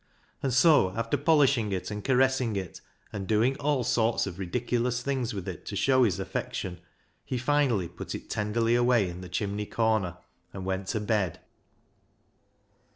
[0.41, 2.81] And so, after polishing it and caressing it
[3.13, 6.79] and doing all sorts of ridiculous things with it to show his affection,
[7.23, 10.17] he finally put it tenderly away in the chimney corner,
[10.53, 11.39] and went to bed.